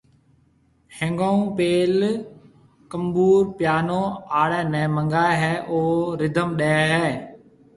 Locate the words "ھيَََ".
5.41-5.53, 6.93-7.07